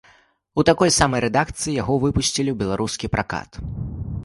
[0.61, 3.51] У такой самай рэдакцыі яго выпусцілі і ў беларускі пракат.